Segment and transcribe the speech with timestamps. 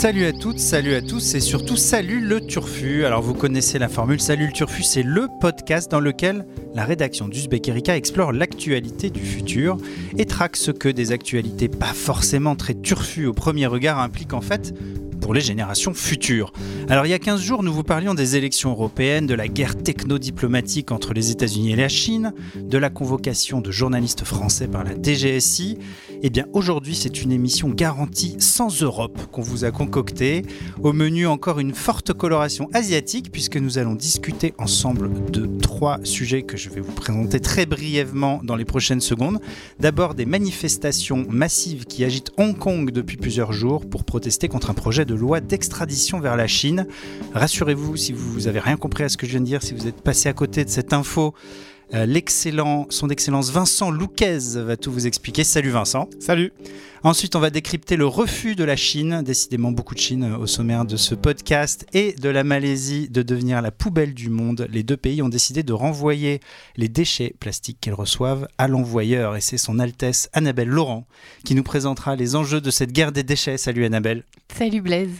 [0.00, 3.04] Salut à toutes, salut à tous et surtout salut le Turfu.
[3.04, 7.28] Alors vous connaissez la formule, salut le Turfu, c'est le podcast dans lequel la rédaction
[7.28, 9.76] d'Uzbek Erika explore l'actualité du futur
[10.16, 14.40] et traque ce que des actualités pas forcément très turfu au premier regard impliquent en
[14.40, 14.72] fait
[15.20, 16.54] pour les générations futures.
[16.90, 19.80] Alors il y a 15 jours, nous vous parlions des élections européennes, de la guerre
[19.80, 25.00] techno-diplomatique entre les États-Unis et la Chine, de la convocation de journalistes français par la
[25.00, 25.78] DGSI.
[26.22, 30.44] Eh bien aujourd'hui, c'est une émission garantie sans Europe qu'on vous a concoctée.
[30.82, 36.42] Au menu, encore une forte coloration asiatique puisque nous allons discuter ensemble de trois sujets
[36.42, 39.38] que je vais vous présenter très brièvement dans les prochaines secondes.
[39.78, 44.74] D'abord des manifestations massives qui agitent Hong Kong depuis plusieurs jours pour protester contre un
[44.74, 46.79] projet de loi d'extradition vers la Chine.
[47.34, 49.86] Rassurez-vous, si vous n'avez rien compris à ce que je viens de dire, si vous
[49.86, 51.34] êtes passé à côté de cette info,
[51.92, 55.42] euh, l'excellent, son excellence Vincent Louquez va tout vous expliquer.
[55.42, 56.08] Salut Vincent.
[56.20, 56.52] Salut.
[57.02, 60.46] Ensuite, on va décrypter le refus de la Chine, décidément beaucoup de Chine euh, au
[60.46, 64.68] sommaire de ce podcast, et de la Malaisie de devenir la poubelle du monde.
[64.70, 66.40] Les deux pays ont décidé de renvoyer
[66.76, 71.06] les déchets plastiques qu'elles reçoivent à l'envoyeur, et c'est son Altesse Annabelle Laurent
[71.44, 73.56] qui nous présentera les enjeux de cette guerre des déchets.
[73.56, 74.24] Salut Annabelle.
[74.54, 75.10] Salut Blaise.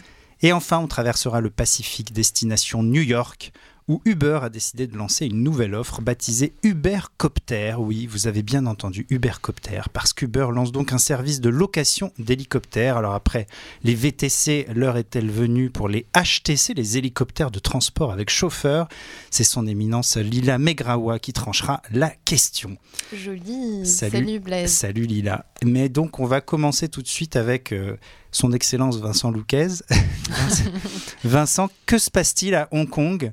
[0.42, 3.52] Et enfin, on traversera le Pacifique, destination New York,
[3.90, 7.74] où Uber a décidé de lancer une nouvelle offre baptisée Ubercopter.
[7.76, 12.96] Oui, vous avez bien entendu Ubercopter, parce qu'Uber lance donc un service de location d'hélicoptères.
[12.96, 13.48] Alors après
[13.82, 18.86] les VTC, l'heure est-elle venue pour les HTC, les hélicoptères de transport avec chauffeur?
[19.32, 22.76] C'est son éminence Lila Megrawa qui tranchera la question.
[23.12, 23.84] Joli.
[23.84, 24.70] Salut, Salut Blaise.
[24.70, 25.46] Salut Lila.
[25.64, 27.72] Mais donc on va commencer tout de suite avec...
[27.72, 27.96] euh,
[28.32, 29.68] son Excellence Vincent Louquez.
[31.24, 33.32] Vincent, que se passe-t-il à Hong Kong?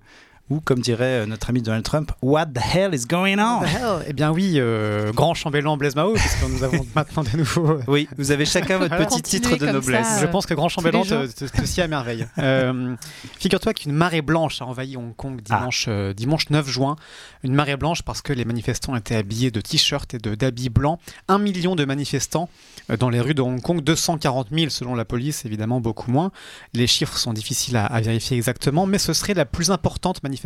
[0.50, 3.62] Ou comme dirait euh, notre ami Donald Trump, What the hell is going on?
[4.08, 7.80] Eh bien oui, euh, grand chambellan Blaise Mao, puisque nous avons maintenant de nouveau...
[7.88, 10.08] Oui, vous avez chacun votre petit titre de noblesse.
[10.08, 12.26] ça, Je pense que grand chambellan te, te, te à merveille.
[12.40, 12.96] Euh,
[13.40, 16.96] Figure-toi qu'une marée blanche a envahi Hong Kong dimanche, euh, dimanche 9 juin.
[17.44, 21.00] Une marée blanche parce que les manifestants étaient habillés de t-shirts et de- d'habits blancs.
[21.28, 22.48] Un million de manifestants
[22.90, 26.32] euh, dans les rues de Hong Kong, 240 000 selon la police, évidemment beaucoup moins.
[26.74, 30.37] Les chiffres sont difficiles à, à vérifier exactement, mais ce serait la plus importante manifestation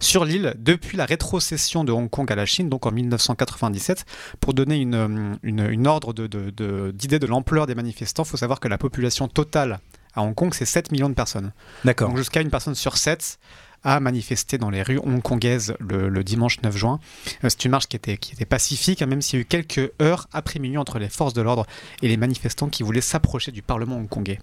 [0.00, 4.04] sur l'île depuis la rétrocession de Hong Kong à la Chine, donc en 1997.
[4.40, 8.24] Pour donner une, euh, une, une ordre d'idée de, de, d'idée de l'ampleur des manifestants,
[8.24, 9.80] il faut savoir que la population totale
[10.14, 11.52] à Hong Kong, c'est 7 millions de personnes.
[11.84, 12.08] D'accord.
[12.08, 13.38] Donc jusqu'à une personne sur 7
[13.84, 17.00] a manifesté dans les rues hongkongaises le, le dimanche 9 juin.
[17.42, 19.44] Euh, C'est une marche qui était, qui était pacifique, hein, même s'il y a eu
[19.44, 21.66] quelques heures après minuit entre les forces de l'ordre
[22.00, 24.38] et les manifestants qui voulaient s'approcher du Parlement hongkongais.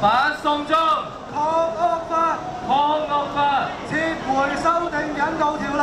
[0.00, 0.76] 反送中，
[1.32, 3.96] 抗恶法，抗恶法，撤
[4.26, 4.32] 回
[4.62, 5.82] 修订引渡条例，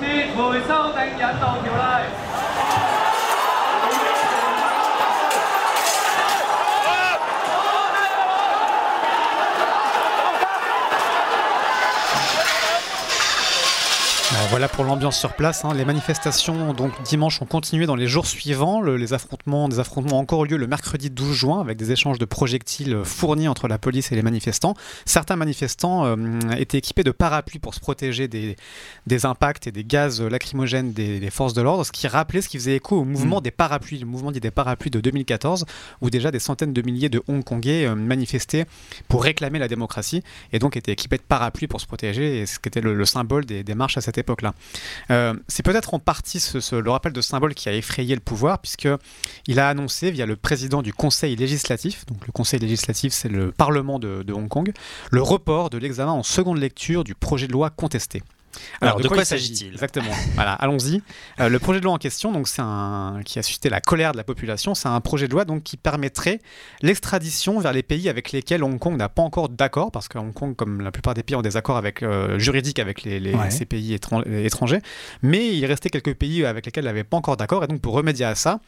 [0.00, 0.02] 撤
[0.34, 1.88] 回修订引渡条例。
[14.50, 15.64] Voilà pour l'ambiance sur place.
[15.64, 15.72] hein.
[15.74, 18.80] Les manifestations donc dimanche ont continué dans les jours suivants.
[18.80, 21.92] Le- les affrontements, des affrontements ont encore eu lieu le mercredi 12 juin avec des
[21.92, 24.74] échanges de projectiles euh, fournis entre la police et les manifestants.
[25.04, 26.16] Certains manifestants euh,
[26.58, 28.56] étaient équipés de parapluies pour se protéger des,
[29.06, 32.48] des impacts et des gaz lacrymogènes des, des forces de l'ordre, ce qui rappelait, ce
[32.48, 35.64] qui faisait écho au mouvement des parapluies, le mouvement dit des parapluies de 2014,
[36.00, 38.66] où déjà des centaines de milliers de Hongkongais euh, manifestaient
[39.08, 42.58] pour réclamer la démocratie et donc étaient équipés de parapluies pour se protéger, et ce
[42.58, 44.18] qui était le, le symbole des, des marches à cette
[45.10, 48.58] Euh, c'est peut-être en partie ce- le rappel de symbole qui a effrayé le pouvoir,
[48.60, 48.88] puisque
[49.46, 53.52] il a annoncé via le président du Conseil législatif, donc le Conseil législatif c'est le
[53.52, 54.72] Parlement de Hong Kong,
[55.10, 58.22] le report de l'examen en seconde lecture du projet de loi contesté.
[58.80, 60.10] Alors, de quoi il s'agit-il Exactement.
[60.34, 61.02] voilà, allons-y.
[61.40, 64.12] Euh, le projet de loi en question, donc c'est un qui a suscité la colère
[64.12, 64.74] de la population.
[64.74, 66.40] C'est un projet de loi donc qui permettrait
[66.82, 70.32] l'extradition vers les pays avec lesquels Hong Kong n'a pas encore d'accord, parce que Hong
[70.32, 73.34] Kong, comme la plupart des pays, ont des accords avec euh, juridiques avec les, les-
[73.34, 73.50] Ouais.
[73.50, 74.80] ces pays étran- étrangers.
[75.22, 77.94] Mais il restait quelques pays avec lesquels elle n'avait pas encore d'accord, et donc pour
[77.94, 78.60] remédier à ça,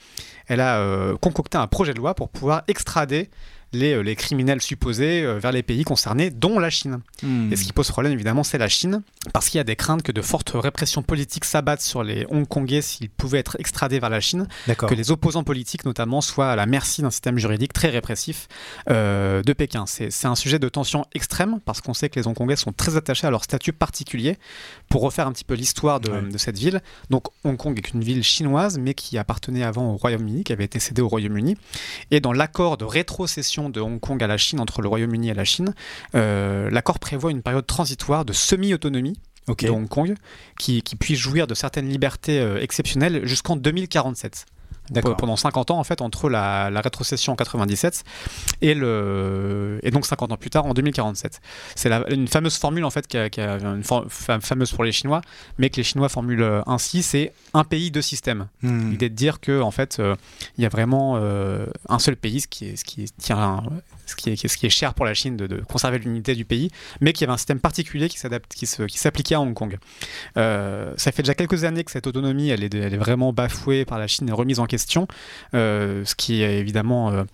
[0.46, 3.28] elle a euh, concocté un projet de loi pour pouvoir extrader
[3.74, 7.00] les, euh, les criminels supposés euh, vers les pays concernés, dont la Chine.
[7.22, 7.50] Hmm.
[7.52, 9.02] Et ce qui pose problème, évidemment, c'est la Chine.
[9.32, 12.82] Parce qu'il y a des craintes que de fortes répressions politiques s'abattent sur les Hongkongais
[12.82, 16.66] s'ils pouvaient être extradés vers la Chine, que les opposants politiques notamment soient à la
[16.66, 18.48] merci d'un système juridique très répressif
[18.90, 19.84] euh, de Pékin.
[19.86, 23.26] C'est un sujet de tension extrême parce qu'on sait que les Hongkongais sont très attachés
[23.26, 24.38] à leur statut particulier.
[24.88, 28.02] Pour refaire un petit peu l'histoire de, de, cette ville, donc Hong Kong est une
[28.02, 31.56] ville chinoise mais qui appartenait avant au Royaume-Uni, qui avait été cédée au Royaume-Uni.
[32.10, 35.34] Et dans l'accord de rétrocession de Hong Kong à la Chine entre le Royaume-Uni et
[35.34, 35.74] la Chine,
[36.16, 39.11] euh, l'accord prévoit une période transitoire de semi-autonomie
[39.48, 40.14] de Hong Kong,
[40.58, 44.46] qui, puisse jouir de certaines libertés euh, exceptionnelles jusqu'en 2047
[44.90, 48.04] pendant 50 ans en fait entre la, rétrocession en 97
[48.60, 51.40] et le et donc 50 ans plus tard en 2047.
[51.74, 55.22] C'est une fameuse formule en fait qui, une fameuse pour les Chinois,
[55.58, 58.48] mais que les Chinois formulent euh, ainsi, c'est un pays deux systèmes.
[58.62, 58.90] Hmm.
[58.90, 60.16] L'idée de dire que en fait euh,
[60.58, 63.12] il y a vraiment euh, un seul pays, ce qui est ce qui est,
[64.06, 66.70] ce qui est, ce qui est cher pour la Chine de, conserver l'unité du pays,
[67.00, 69.78] mais qu'il y avait un système particulier qui s'adapte, qui, qui s'appliquait à Hong Kong.
[70.34, 73.98] ça fait déjà quelques années que cette autonomie elle est, elle est vraiment bafouée par
[73.98, 75.06] la Chine et remise en question
[75.54, 77.24] euh, ce qui est évidemment euh,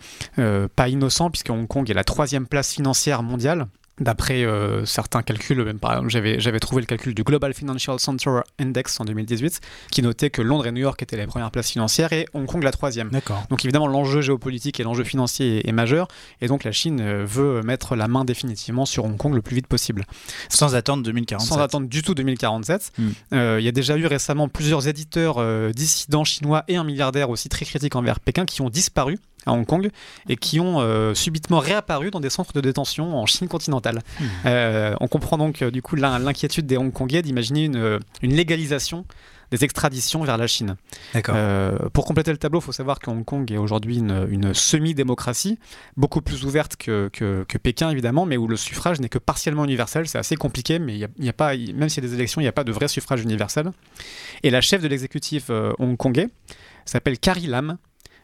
[0.40, 3.66] euh, pas innocent puisque Hong Kong est la troisième place financière mondiale
[4.00, 8.40] D'après euh, certains calculs, même par exemple, j'avais, trouvé le calcul du Global Financial Center
[8.58, 9.60] Index en 2018,
[9.90, 12.62] qui notait que Londres et New York étaient les premières places financières et Hong Kong
[12.62, 13.10] la troisième.
[13.50, 16.08] Donc évidemment, l'enjeu géopolitique et l'enjeu financier est, majeur,
[16.40, 19.56] et donc la Chine euh, veut mettre la main définitivement sur Hong Kong le plus
[19.56, 20.04] vite possible.
[20.48, 21.48] Sans attendre 2047.
[21.48, 22.92] Sans attendre du tout 2047.
[22.98, 23.08] Hmm.
[23.32, 25.42] Euh, il y a déjà eu récemment plusieurs éditeurs
[25.72, 29.18] dissidents chinois et un milliardaire aussi très critique envers Pékin qui ont disparu
[29.48, 29.90] à Hong Kong
[30.28, 34.00] et qui ont euh, subitement réapparu dans des centres de détention en Chine continentale.
[34.20, 34.24] Hmm.
[34.46, 39.04] Euh, on comprend donc euh, du coup l'inquiétude des Hongkongais d'imaginer une, une, légalisation
[39.50, 40.76] des extraditions vers la Chine.
[41.94, 45.58] pour compléter le tableau, il faut savoir que Hong Kong est aujourd'hui une, semi-démocratie,
[45.96, 50.06] beaucoup plus ouverte que, que, Pékin évidemment, mais où le suffrage n'est que partiellement universel.
[50.06, 52.44] C'est assez compliqué, mais il y a, pas, même s'il y a des élections, il
[52.44, 53.72] n'y a pas de vrai suffrage universel.
[54.42, 56.28] Et la chef de l'exécutif hongkongais
[56.84, 57.78] s'appelle Carrie Lam.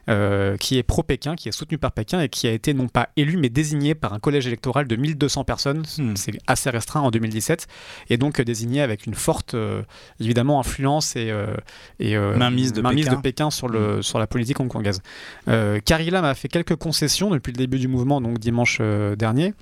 [0.07, 3.09] Euh, qui est pro-Pékin, qui est soutenu par Pékin et qui a été non pas
[3.17, 6.15] élu mais désigné par un collège électoral de 1200 personnes, hmm.
[6.15, 7.65] c'est assez restreint en 2017,
[8.11, 9.81] et donc euh, désigné avec une forte, euh,
[10.19, 11.33] évidemment, influence et,
[11.99, 13.15] et mainmise, de, Pékin.
[13.15, 13.49] de, Pékin.
[13.49, 14.03] sur, le, hmm.
[14.03, 15.01] sur la politique hongkongaise.
[15.47, 18.81] Carrie Lam a fait quelques concessions depuis le début du mouvement, donc dimanche
[19.17, 19.55] dernier,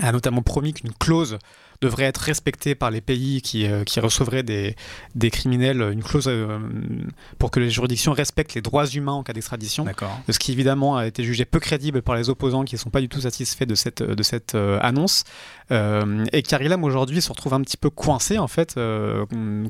[0.00, 1.38] a notamment promis qu'une clause
[1.80, 4.76] devrait être respectée par les pays qui, euh, qui recevraient des,
[5.14, 6.58] des, criminels, une clause euh,
[7.38, 9.84] pour que les juridictions respectent les droits humains en cas d'extradition.
[10.28, 13.00] Ce qui évidemment a été jugé peu crédible par les opposants qui ne sont pas
[13.00, 15.24] du tout satisfaits de cette, de cette euh, annonce.
[15.70, 18.74] et Karilam aujourd'hui se retrouve un petit peu coincé en fait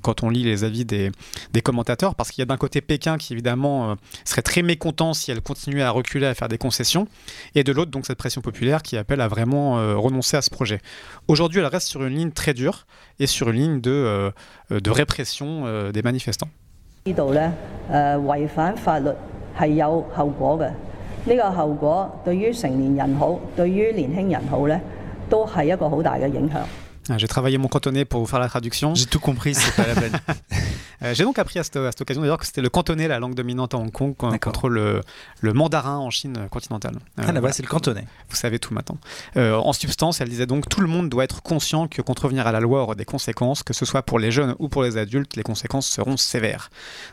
[0.03, 1.11] quand on lit les avis des,
[1.53, 5.31] des commentateurs parce qu'il y a d'un côté Pékin qui évidemment serait très mécontent si
[5.31, 7.07] elle continuait à reculer, à faire des concessions,
[7.55, 10.81] et de l'autre donc cette pression populaire qui appelle à vraiment renoncer à ce projet.
[11.29, 12.87] Aujourd'hui elle reste sur une ligne très dure
[13.21, 16.49] et sur une ligne de, euh, de répression euh, des manifestants.
[27.11, 28.95] Ah, j'ai travaillé mon cantonais pour vous faire la traduction.
[28.95, 30.19] J'ai tout compris, c'est pas la peine.
[31.03, 33.19] Euh, j'ai donc appris à cette, à cette occasion d'ailleurs que c'était le cantonais, la
[33.19, 35.03] langue dominante à Hong Kong, contre le,
[35.43, 36.95] mandarin en Chine continentale.
[36.95, 37.53] Euh, ah là-bas, voilà.
[37.53, 38.07] c'est le cantonais.
[38.31, 38.97] Vous savez tout maintenant.
[39.37, 42.53] Euh, en substance, elle disait donc tout le monde doit être conscient que contrevenir à
[42.53, 45.37] la loi aura des conséquences, que ce soit pour les jeunes ou pour les adultes,
[45.37, 46.71] les conséquences seront sévères.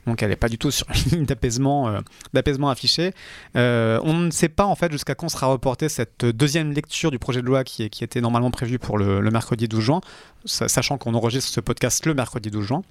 [0.08, 1.94] Donc elle n'est pas du tout sur une ligne d'apaisement,
[2.34, 3.14] d'apaisement affichée.
[3.56, 7.42] on ne sait pas en fait jusqu'à quand sera reportée cette deuxième lecture du projet
[7.42, 10.02] de loi qui, était normalement prévue pour le, le mercredi 12 juin,
[10.46, 12.82] sachant qu'on enregistre ce podcast le mercredi 12 juin.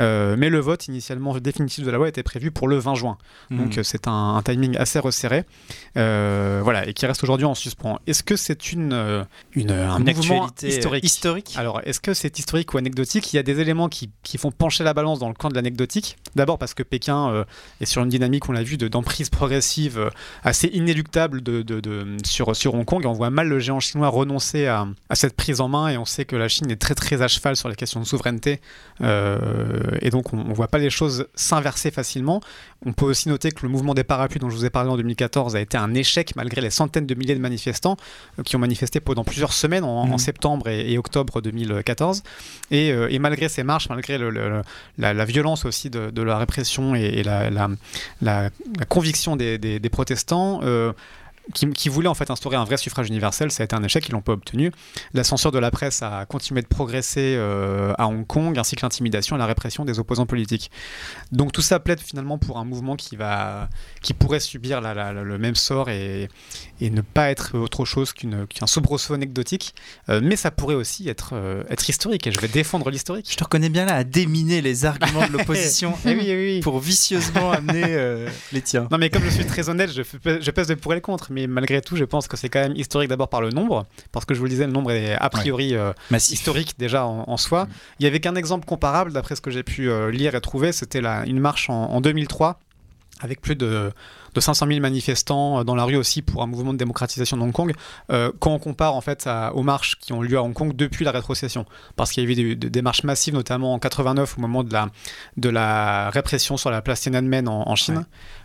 [0.00, 3.18] Euh, mais le vote initialement définitif de la loi était prévu pour le 20 juin.
[3.50, 3.58] Hmm.
[3.58, 5.44] Donc euh, c'est un, timing assez resserré.
[5.96, 7.98] Euh, voilà, et qui reste aujourd'hui en suspens.
[8.06, 11.54] Est-ce que c'est une, une, un mouvement historique, historique?
[11.56, 13.32] Alors, est-ce que c'est historique ou anecdotique?
[13.32, 15.54] Il y a des éléments qui, qui, font pencher la balance dans le camp de
[15.54, 16.16] l'anecdotique.
[16.36, 17.44] D'abord parce que Pékin
[17.80, 20.10] est sur une dynamique, on l'a vu, d'emprise progressive
[20.44, 23.04] assez inéluctable de, de, sur, sur Hong Kong.
[23.04, 25.88] Et on voit mal le géant chinois renoncer à, à cette prise en main.
[25.88, 28.06] Et on sait que la Chine est très très à cheval sur les questions de
[28.06, 28.60] souveraineté.
[29.00, 32.40] et donc, on ne voit pas les choses s'inverser facilement.
[32.86, 34.96] On peut aussi noter que le mouvement des parapluies dont je vous ai parlé en
[34.96, 37.96] 2014 a été un échec malgré les centaines de milliers de manifestants
[38.38, 40.18] euh, qui ont manifesté pendant plusieurs semaines en, mmh.
[40.18, 42.22] septembre et, octobre 2014.
[42.72, 44.18] Euh, et, malgré ces marches, malgré
[44.98, 48.50] la, violence aussi de, la répression et, la,
[48.88, 50.92] conviction des, protestants, euh,
[51.54, 53.50] qui, qui voulaient en fait instaurer un vrai suffrage universel.
[53.50, 54.70] Ça a été un échec, ils l'ont pas obtenu.
[55.14, 58.82] La censure de la presse a continué de progresser euh, à Hong Kong, ainsi que
[58.82, 60.70] l'intimidation et la répression des opposants politiques.
[61.32, 63.68] Donc tout ça plaide finalement pour un mouvement qui va,
[64.02, 66.28] qui pourrait subir la- la- la- le même sort et,
[66.80, 69.74] et ne pas être autre chose qu'un soubresaut anecdotique.
[70.08, 72.26] Euh, mais ça pourrait aussi être, euh, être historique.
[72.26, 73.26] Et je vais défendre l'historique.
[73.30, 76.54] Je te reconnais bien là à déminer les arguments de l'opposition Eh oui, eh oui,
[76.56, 76.60] oui.
[76.60, 78.88] pour vicieusement amener les tiens.
[78.90, 81.37] Non mais comme je suis très honnête, je, pèse le pour et le contre, mais
[81.46, 84.34] malgré tout, je pense que c'est quand même historique d'abord par le nombre, parce que
[84.34, 85.92] je vous le disais, le nombre est a priori euh,
[86.32, 87.64] historique déjà en, en soi.
[87.64, 87.68] Mm.
[88.00, 90.72] Il y avait qu'un exemple comparable, d'après ce que j'ai pu euh, lire et trouver,
[90.72, 92.58] c'était une marche en, en 2003
[93.20, 93.90] avec plus de,
[94.34, 97.42] de 500 000 manifestants euh, dans la rue aussi pour un mouvement de démocratisation de
[97.42, 97.72] Hong Kong,
[98.12, 100.72] euh, quand on compare en fait à- aux marches qui ont lieu à Hong Kong
[100.76, 101.66] depuis la rétrocession.
[101.96, 104.62] Parce qu'il y a eu des, des- des marches massives, notamment en 89 au moment
[104.62, 104.86] de la,
[105.36, 108.02] de la répression sur la place Tiananmen en, en Chine, Ouais.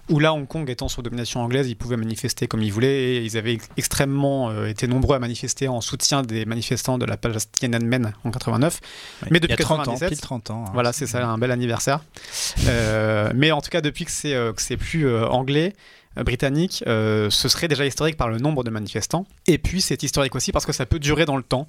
[0.10, 3.24] Où là Hong Kong étant sous domination anglaise, ils pouvaient manifester comme ils voulaient et
[3.24, 7.16] ils avaient ex- extrêmement euh, été nombreux à manifester en soutien des manifestants de la
[7.18, 8.80] place Tiananmen en 89.
[9.24, 9.28] Ouais.
[9.32, 10.66] Mais Il y depuis a 30 ans, 97, pile 30 ans.
[10.68, 10.72] hein.
[10.74, 12.02] Voilà, c'est ça, un bel anniversaire.
[12.68, 15.74] Euh, mais en tout cas, depuis que c'est euh, plus anglais,
[16.22, 19.26] britannique, euh, ce serait déjà historique par le nombre de manifestants.
[19.48, 21.66] Et puis, c'est historique aussi parce que ça peut durer dans le temps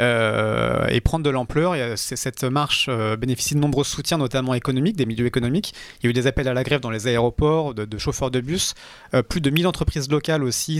[0.00, 1.72] euh, et prendre de l'ampleur.
[1.74, 5.74] Euh, Cette marche bénéficie de nombreux soutiens, notamment économiques, des milieux économiques.
[6.00, 8.40] Il y a eu des appels à la grève dans les aéroports, de, chauffeurs de
[8.40, 8.74] bus.
[9.28, 10.78] Plus de 1000 entreprises locales aussi,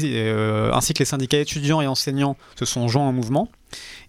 [0.72, 3.48] ainsi que les syndicats étudiants et enseignants se sont joints au mouvement.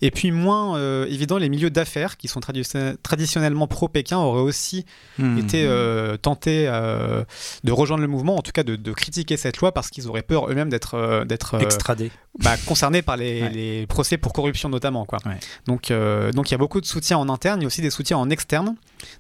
[0.01, 4.85] Et puis moins euh, évident, les milieux d'affaires, qui sont tradi- traditionnellement pro-Pékin, auraient aussi
[5.17, 5.37] Hmm.
[5.37, 7.23] été euh, tentés euh,
[7.65, 10.21] de rejoindre le mouvement, en tout cas de, de critiquer cette loi, parce qu'ils auraient
[10.21, 12.09] peur eux-mêmes d'être euh, d'être euh, extradé.
[12.39, 13.49] bah, concernés par les, Ouais.
[13.49, 15.05] les procès pour corruption notamment.
[15.05, 15.19] Quoi.
[15.25, 15.37] Ouais.
[15.65, 15.91] Donc
[16.33, 18.17] donc il y a beaucoup de soutien en interne, il y a aussi des soutiens
[18.17, 18.75] en externe,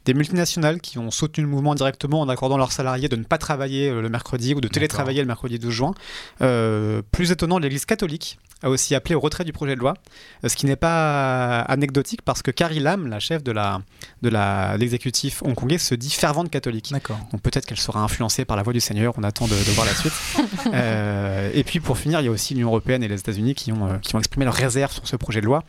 [0.05, 3.37] des multinationales qui ont soutenu le mouvement directement en accordant leurs salariés de ne pas
[3.37, 5.93] travailler le mercredi ou de télétravailler le mercredi 12 juin.
[7.11, 9.93] Plus étonnant, l'Église catholique a aussi appelé au retrait du projet de loi,
[10.45, 13.81] ce qui n'est pas anecdotique parce que Carrie Lam, la chef de la
[14.21, 16.89] de la l'exécutif hongkongais, se dit fervente catholique.
[16.91, 17.19] D'accord.
[17.31, 19.13] Donc peut-être qu'elle sera influencée par la voix du Seigneur.
[19.17, 20.13] On attend de, de voir la suite.
[20.73, 23.71] Euh, et puis pour finir, il y a aussi l'Union européenne et les États-Unis qui
[23.71, 25.63] ont, euh, qui ont exprimé leurs réserves sur ce projet de loi.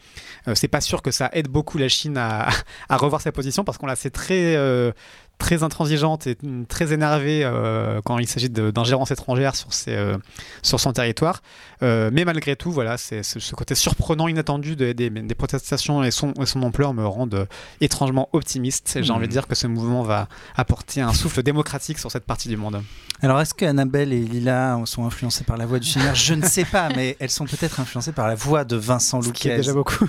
[0.48, 2.48] Euh, c'est pas sûr que ça aide beaucoup la Chine à,
[2.88, 4.92] à revoir sa position parce qu'on la sait très euh,
[5.40, 6.36] très intransigeante et
[6.68, 10.16] très énervée euh, quand il s'agit d'ingérence étrangère sur, ses, euh,
[10.62, 11.42] sur son territoire.
[11.82, 16.10] Euh, mais malgré tout, voilà, c'est ce, côté surprenant, inattendu de- des, des protestations et
[16.12, 17.46] son, et son ampleur me rendent euh,
[17.80, 18.98] étrangement optimiste.
[19.02, 19.16] J'ai Mhm.
[19.16, 22.56] envie de dire que ce mouvement va apporter un souffle démocratique sur cette partie du
[22.56, 22.82] monde.
[23.22, 26.14] Alors, est-ce que Annabelle et Lila sont influencées par la voix du Seigneur?
[26.14, 29.56] Je ne sais pas, mais elles sont peut-être influencées par la voix de Vincent Louquez.
[29.56, 30.06] déjà beaucoup.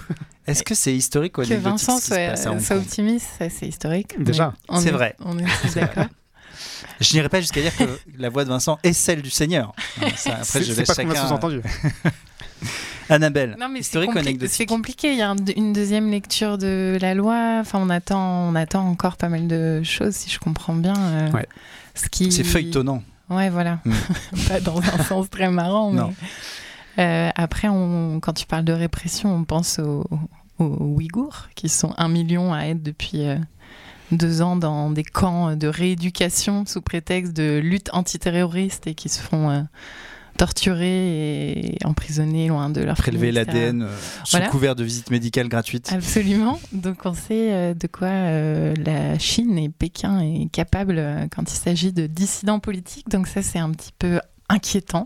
[0.47, 2.75] Est-ce que c'est historique ou Que Vincent ce qui se soit, passe à Hong soit
[2.77, 2.85] Kong?
[2.85, 4.15] optimiste, ça c'est historique.
[4.23, 5.15] Déjà, c'est est- vrai.
[5.25, 6.05] On est tous d'accord.
[7.01, 7.83] Je n'irai pas jusqu'à dire que
[8.17, 9.73] la voix de Vincent est celle du Seigneur.
[10.03, 11.61] Euh, ça, après, C'est je c'est laisse pas qu'on a chacun- sous-entendu.
[13.09, 14.55] Annabelle, Non, mais c'est historique ou compli- anecdotique?
[14.55, 15.11] c'est compliqué.
[15.11, 17.57] Il y a un- une deuxième lecture de la loi.
[17.59, 20.93] Enfin, on attend, on attend encore pas mal de choses, si je comprends bien.
[20.95, 21.45] euh, Ouais.
[21.95, 22.31] Ce qui...
[22.31, 23.03] C'est feuilletonnant.
[23.29, 23.79] Ouais, voilà.
[23.85, 23.93] Mm.
[24.47, 25.91] pas dans un sens très marrant.
[25.91, 26.01] Mais...
[26.01, 26.13] Non.
[26.99, 30.05] Euh, après, on, quand tu parles de répression, on pense aux,
[30.59, 33.37] aux Ouïghours, qui sont un million à être depuis euh,
[34.11, 39.21] deux ans dans des camps de rééducation sous prétexte de lutte antiterroriste et qui se
[39.21, 39.61] font euh,
[40.41, 43.87] torturer et emprisonner loin de leur Prélever l'ADN euh,
[44.23, 44.47] sous Voilà.
[44.47, 45.91] couvert de visite médicale gratuite.
[45.93, 46.59] Absolument.
[46.71, 51.55] Donc on sait euh, de quoi euh, la Chine et Pékin est capable quand il
[51.55, 53.07] s'agit de dissidents politiques.
[53.07, 54.19] Donc ça c'est un petit peu
[54.49, 55.05] inquiétant.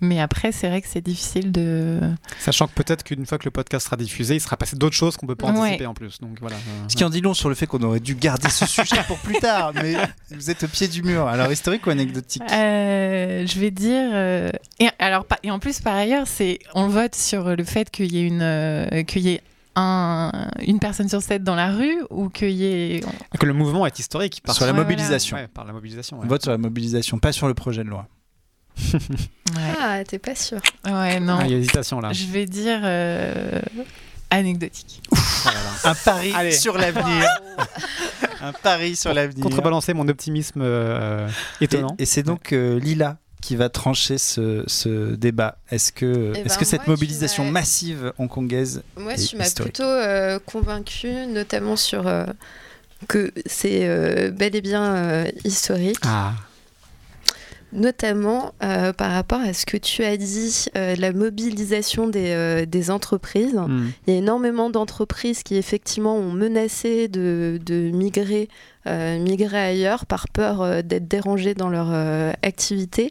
[0.00, 2.00] Mais après c'est vrai que c'est difficile de...
[2.38, 5.16] Sachant que peut-être qu'une fois que le podcast sera diffusé, il sera passé d'autres choses
[5.16, 5.58] qu'on peut pas Ouais.
[5.58, 6.20] anticiper en plus.
[6.20, 6.56] Donc voilà.
[6.56, 9.02] euh, Ce qui en dit long sur le fait qu'on aurait dû garder ce sujet
[9.06, 9.94] pour plus tard, mais
[10.30, 11.26] vous êtes au pied du mur.
[11.26, 14.10] Alors, historique ou anecdotique Euh, je vais dire...
[14.12, 14.50] euh,
[14.80, 18.18] Et, alors, et en plus par ailleurs, c'est on vote sur le fait qu'il y
[18.18, 18.42] ait une...
[18.42, 19.42] euh, qu'il y ait
[19.76, 20.32] un,
[20.66, 23.00] une personne sur sept dans la rue ou qu'il y ait...
[23.38, 24.40] Que le mouvement est historique.
[24.44, 24.88] Par Sur la Ouais, voilà.
[24.90, 25.36] mobilisation.
[25.36, 26.18] Ouais, par la mobilisation.
[26.18, 26.28] On ouais.
[26.28, 28.08] vote sur la mobilisation, pas sur le projet de loi.
[29.56, 30.58] Ouais, Ah, t'es pas sûr.
[30.84, 31.38] Ouais, non.
[31.40, 32.12] Ah, il y a hésitation là.
[32.12, 33.60] Je vais dire euh,
[34.30, 35.02] anecdotique.
[35.12, 35.70] Ah, voilà.
[35.84, 36.52] Un pari Allez.
[36.52, 37.28] sur l'avenir.
[38.40, 39.42] Un pari sur l'avenir.
[39.42, 41.28] Contrebalancer mon optimisme euh,
[41.60, 41.96] Et, étonnant.
[41.98, 45.58] et c'est donc euh, Lila qui va trancher ce, ce débat.
[45.70, 49.74] Est-ce que, Eh est-ce ben, que cette mobilisation massive hongkongaise Moi, tu m'as historique.
[49.74, 52.26] plutôt euh, convaincue, notamment sur euh,
[53.08, 56.32] que c'est euh, bel et bien euh, historique, Ah,
[57.72, 62.66] notamment euh, par rapport à ce que tu as dit, euh, la mobilisation des, euh,
[62.66, 63.54] des entreprises.
[63.54, 63.90] hmm.
[64.06, 68.48] Il y a énormément d'entreprises qui effectivement ont menacé de, de migrer,
[68.86, 71.92] migrer ailleurs par peur d'être dérangées dans leur
[72.42, 73.10] activité.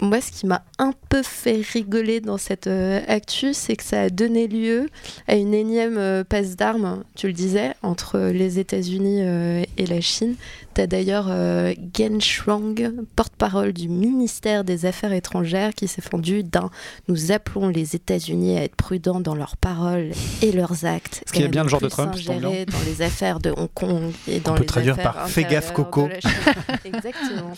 [0.00, 3.82] Euh, moi, ce qui m'a un peu fait rigoler dans cette euh, actu, c'est que
[3.82, 4.88] ça a donné lieu
[5.26, 10.00] à une énième euh, passe d'armes, tu le disais, entre les États-Unis euh, et la
[10.00, 10.34] Chine.
[10.74, 11.26] Tu as d'ailleurs
[11.96, 16.70] Gen Shuang, porte-parole du ministère des Affaires étrangères, qui s'est fendu d'un
[17.08, 20.10] Nous appelons les États-Unis à être prudents dans leurs paroles
[20.42, 21.22] et leurs actes.
[21.26, 24.38] Ce qui est bien le genre de Trump, dans les affaires de Hong Kong et
[24.40, 26.08] dans On peut les traduire affaires par fais gaffe, Coco.
[26.84, 27.54] Exactement.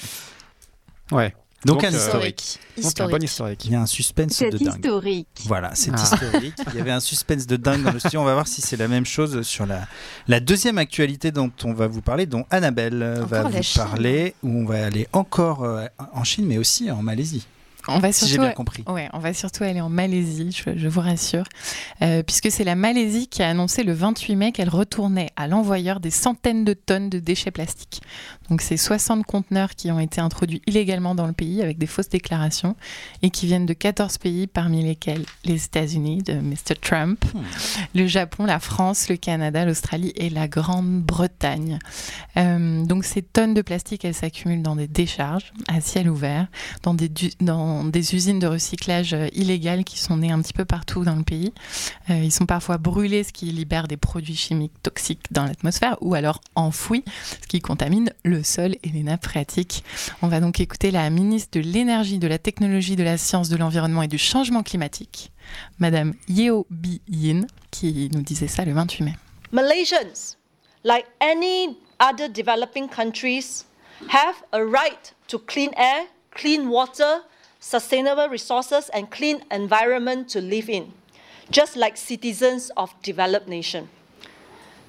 [1.12, 1.34] Ouais.
[1.66, 2.58] Donc, Donc, un euh, historique.
[2.82, 3.64] Donc un bon historique.
[3.66, 4.76] Il y a un suspense de dingue.
[4.76, 5.28] historique.
[5.44, 6.02] Voilà, c'est Ah.
[6.02, 6.54] historique.
[6.72, 8.20] Il y avait un suspense de dingue dans le studio.
[8.20, 9.86] On va voir si c'est la même chose sur la,
[10.26, 13.82] la deuxième actualité dont on va vous parler, dont Annabelle euh, va vous Chine.
[13.82, 17.46] parler, où on va aller encore euh, en Chine, mais aussi en Malaisie,
[17.94, 18.84] On va si j'ai surtout bien compris.
[18.88, 21.44] Ouais, on va surtout aller en Malaisie, je, je vous rassure,
[22.02, 26.00] euh, puisque c'est la Malaisie qui a annoncé le 28 mai qu'elle retournait à l'envoyeur
[26.00, 28.00] des centaines de tonnes de déchets plastiques.
[28.48, 32.08] Donc c'est 60 conteneurs qui ont été introduits illégalement dans le pays avec des fausses
[32.08, 32.74] déclarations
[33.22, 36.74] et qui viennent de 14 pays, parmi lesquels les États-Unis de Mr.
[36.80, 37.40] Trump, Hmm.
[37.94, 41.78] le Japon, la France, le Canada, l'Australie et la Grande-Bretagne.
[42.36, 46.46] Euh, donc ces tonnes de plastique, elles s'accumulent dans des décharges à ciel ouvert,
[46.82, 47.30] dans des, du-
[47.84, 51.22] des usines de recyclage euh, illégales qui sont nées un petit peu partout dans le
[51.22, 51.52] pays.
[52.10, 56.14] Euh, ils sont parfois brûlés, ce qui libère des produits chimiques toxiques dans l'atmosphère, ou
[56.14, 57.04] alors enfouis,
[57.42, 59.84] ce qui contamine le sol et les nappes phréatiques.
[60.22, 63.56] On va donc écouter la ministre de l'Énergie, de la Technologie, de la Science, de
[63.56, 65.32] l'Environnement et du Changement climatique,
[65.78, 69.14] Madame Yeo Bi Yin, qui nous disait ça le 28 mai.
[69.52, 70.36] Malaysians,
[70.84, 73.64] like any other developing countries,
[74.08, 76.68] have a right to clean air, clean
[77.60, 80.92] sustainable resources, and clean environment to live in,
[81.50, 83.88] just like citizens of developed nations.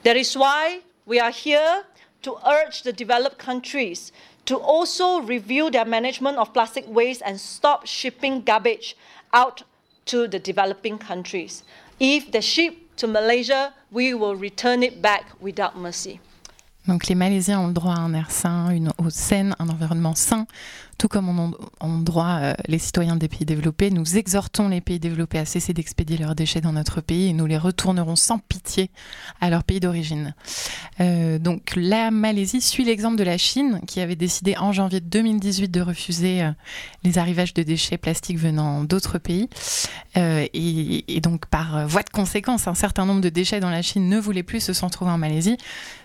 [0.04, 1.84] That is why we are here
[2.24, 4.12] to urge the developed countries
[4.46, 8.96] to also review their management of plastic waste and stop shipping garbage
[9.34, 9.64] out
[10.06, 11.64] to the developing countries.
[12.00, 16.20] If they ship to Malaysia, we will return it back without mercy.
[16.88, 20.16] Donc les Malaisiens ont le droit à un air sain, une eau saine, un environnement
[20.16, 20.48] sain,
[20.98, 23.92] tout comme ont, ont droit euh, les citoyens des pays développés.
[23.92, 27.46] Nous exhortons les pays développés à cesser d'expédier leurs déchets dans notre pays et nous
[27.46, 28.90] les retournerons sans pitié
[29.42, 30.34] à leur pays d'origine.
[31.00, 35.70] Euh, donc la Malaisie suit l'exemple de la Chine qui avait décidé en janvier 2018
[35.70, 36.52] de refuser euh,
[37.04, 39.50] les arrivages de déchets plastiques venant d'autres pays.
[40.16, 44.20] Et, donc par voie de conséquence, un certain nombre de déchets dans la Chine ne
[44.20, 45.58] voulaient plus se retrouver en Malaisie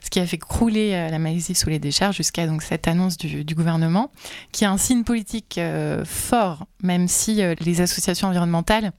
[0.06, 3.16] ce qui a fait crouler euh, la Malaisie sous les décharges jusqu'à donc cette annonce
[3.16, 4.11] du, gouvernement,
[4.52, 8.92] qui est un signe politique euh, fort, même si euh, les associations environnementales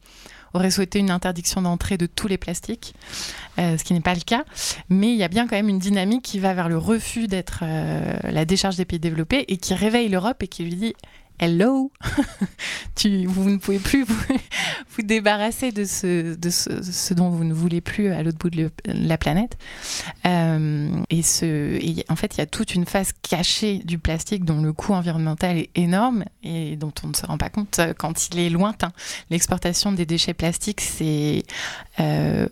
[0.53, 2.95] auraient souhaité une interdiction d'entrée de tous les plastiques,
[3.58, 4.45] ce qui n'est pas le cas.
[4.89, 7.65] Mais il y a bien quand même une dynamique qui va vers le refus d'être
[8.23, 10.93] la décharge des pays développés et qui réveille l'Europe et qui lui dit
[11.39, 11.91] Hello,
[12.95, 14.15] tu, vous ne pouvez plus vous,
[14.95, 18.50] vous débarrasser de, ce, de ce, ce dont vous ne voulez plus à l'autre bout
[18.50, 19.56] de la planète.
[20.26, 24.45] Euh, et, ce, et en fait, il y a toute une phase cachée du plastique
[24.45, 27.93] dont le coût environnemental est énorme et dont on ne se rend pas compte euh,
[27.95, 28.91] quand il est lointain.
[29.30, 31.43] L'exportation des déchets plastiques, c'est
[32.00, 32.47] euh,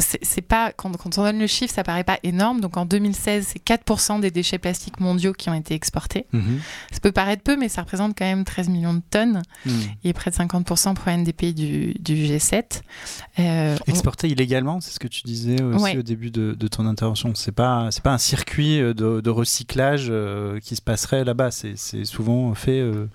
[0.00, 2.60] c'est pas quand, quand on donne le chiffre, ça paraît pas énorme.
[2.60, 6.26] Donc en 2016, c'est 4% des déchets plastiques mondiaux qui ont été exportés.
[6.32, 6.60] Mhm.
[6.90, 9.72] Ça peut paraître peu, mais ça représente quand même 13 millions de tonnes Mhm.
[10.04, 12.82] et près de 50% proviennent des pays du, du G7.
[13.38, 15.96] Euh, on- Exporté illégalement, c'est ce que tu disais aussi Ouais.
[15.98, 17.32] au début de, de ton intervention.
[17.34, 21.50] C'est pas c'est pas un circuit euh, de, de recyclage euh, qui se passerait là-bas.
[21.50, 23.06] C'est c'est souvent fait euh,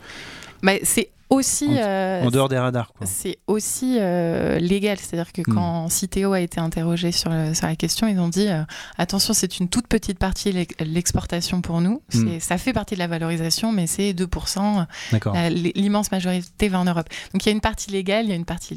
[0.64, 2.92] bah, c'est aussi En- euh, en dehors des radars.
[3.04, 5.54] C'est aussi euh, légal, c'est-à-dire que Hmm.
[5.54, 8.64] quand Citeo a été interrogé sur, le- sur la question, ils ont dit euh,
[8.98, 12.40] attention, c'est une toute petite partie l'ex- l'exportation pour nous, Hmm.
[12.40, 15.34] ça fait partie de la valorisation, mais c'est 2%, D'accord.
[15.34, 17.08] La- l'immense majorité va en Europe.
[17.34, 18.76] Donc il y a une partie légale, il y a une partie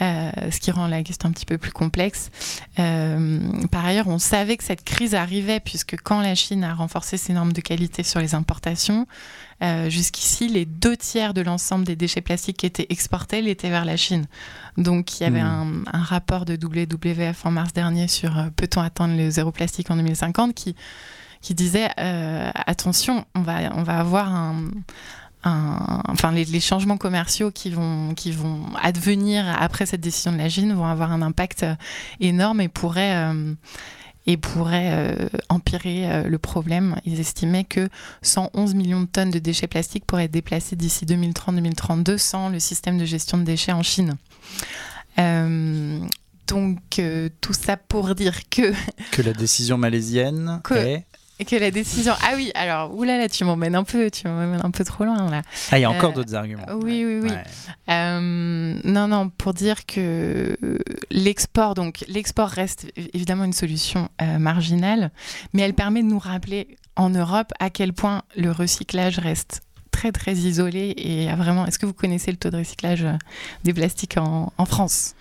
[0.00, 2.30] euh, ce qui rend la question un petit peu plus complexe.
[2.76, 7.32] Par ailleurs, on savait que cette crise arrivait, puisque quand la Chine a renforcé ses
[7.32, 9.06] normes de qualité sur les importations,
[9.62, 13.84] euh, jusqu'ici, les deux tiers de l'ensemble des déchets plastiques qui étaient exportés l'étaient vers
[13.84, 14.26] la Chine.
[14.76, 18.80] Donc il y avait un, un rapport de WWF en mars dernier sur euh, peut-on
[18.82, 20.76] atteindre le zéro plastique en 2050 qui,
[21.40, 24.64] qui disait euh, attention, on va, on va avoir un,
[25.44, 30.38] un- enfin les, les changements commerciaux qui vont, qui vont advenir après cette décision de
[30.38, 31.64] la Chine vont avoir un impact
[32.20, 33.54] énorme et pourraient, euh,
[34.26, 36.96] et pourraient euh, empirer euh, le problème.
[37.04, 37.88] Ils estimaient que
[38.22, 42.98] 111 millions de tonnes de déchets plastiques pourraient être déplacés d'ici 2030-2032 sans le système
[42.98, 44.16] de gestion de déchets en Chine.
[45.18, 45.98] Euh,
[46.46, 48.72] donc euh, tout ça pour dire que
[49.12, 51.06] Que la décision malaisienne Que- est
[51.44, 52.14] que la décision.
[52.22, 55.42] Ah oui, alors, oulala, tu m'emmènes un peu, tu m'emmènes un peu trop loin là.
[55.70, 56.64] Ah, il y a encore Euh, d'autres arguments.
[56.80, 57.28] Oui, oui, oui.
[57.30, 57.44] Ouais.
[57.90, 60.56] Euh, non, non, pour dire que
[61.10, 65.10] l'export, donc l'export reste évidemment une solution euh, marginale,
[65.52, 70.12] mais elle permet de nous rappeler en Europe à quel point le recyclage reste très
[70.12, 71.66] très isolé et vraiment.
[71.66, 73.06] Est-ce que vous connaissez le taux de recyclage
[73.64, 75.14] des plastiques en, en France?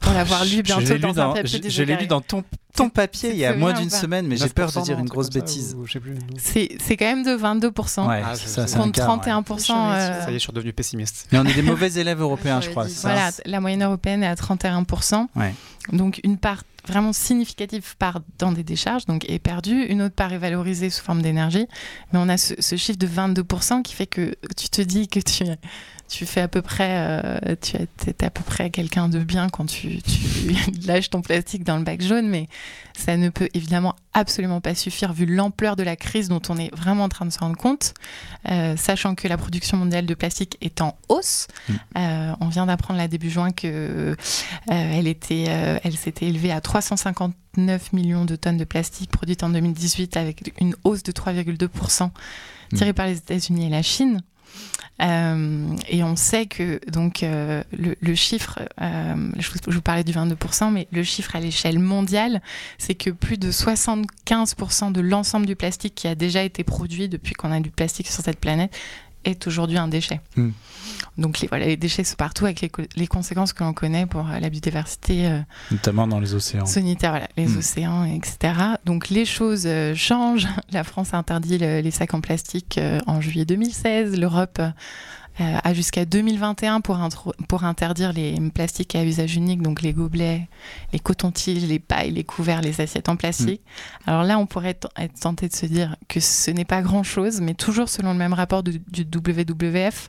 [0.00, 2.06] Pour l'avoir Je- lu bientôt je l'ai lu dans, dans, un papier je, l'ai lu
[2.06, 4.84] dans ton, ton papier il y a moins d'une semaine, mais j'ai peur de 9%,
[4.84, 5.76] dire une un grosse bêtise.
[6.36, 8.06] C'est quand même de 22%.
[8.08, 9.32] Ouais, Ah, ça, un Contre quart, ouais.
[9.32, 9.72] 31%.
[9.72, 11.28] euh, Ça y est, je suis redevenu pessimiste.
[11.32, 12.86] Mais on est des mauvais élèves européens, je crois.
[13.02, 15.26] Voilà, la moyenne européenne est à 31%.
[15.36, 15.54] Ouais.
[15.92, 19.84] Donc une part vraiment significative part dans des décharges, donc est perdue.
[19.84, 21.66] Une autre part est valorisée sous forme d'énergie.
[22.12, 25.20] Mais on a ce, ce chiffre de 22% qui fait que tu te dis que
[25.20, 25.44] tu,
[26.08, 29.66] tu fais à peu près, euh, tu es à peu près quelqu'un de bien quand
[29.66, 30.52] tu, tu
[30.86, 32.48] lâches ton plastique dans le bac jaune, mais
[32.96, 36.74] ça ne peut évidemment absolument pas suffire vu l'ampleur de la crise dont on est
[36.74, 37.94] vraiment en train de se rendre compte,
[38.50, 41.46] Euh, sachant que la production mondiale de plastique est en hausse.
[41.68, 41.72] Mm.
[41.96, 44.16] Euh, on vient d'apprendre là début juin que
[44.66, 45.44] elle était,
[45.82, 50.76] elle s'était élevée à 359 millions de tonnes de plastique produites en 2018 avec une
[50.84, 52.10] hausse de 3,2%
[52.74, 54.20] tirée par les États-Unis et la Chine.
[55.02, 56.80] Euh, et on sait que
[57.24, 61.78] euh, le, chiffre, euh, je, je vous parlais du 22%, mais le chiffre à l'échelle
[61.78, 62.40] mondiale,
[62.78, 67.34] c'est que plus de 75% de l'ensemble du plastique qui a déjà été produit depuis
[67.34, 68.74] qu'on a du plastique sur cette planète
[69.24, 70.20] est aujourd'hui un déchet.
[70.36, 70.50] Hmm.
[71.16, 74.04] Donc les, voilà, les déchets sont partout avec les, co- les conséquences que l'on connaît
[74.06, 76.66] pour euh, la biodiversité euh, Notamment dans les océans.
[76.66, 77.58] sanitaire, voilà, les Mm.
[77.58, 78.54] océans, etc.
[78.84, 80.48] Donc les choses euh, changent.
[80.72, 84.18] La France a interdit le- les sacs en plastique euh, en juillet 2016.
[84.18, 84.60] L'Europe
[85.38, 90.48] a jusqu'à 2021 pour, interdire les plastiques à usage unique, donc les gobelets,
[90.92, 93.60] les cotons-tiges, les pailles, les couverts, les assiettes en plastique.
[94.06, 94.88] Alors là, on pourrait être,
[95.20, 98.62] tenté de se dire que ce n'est pas grand-chose, mais toujours selon le même rapport
[98.62, 100.08] du, du WWF.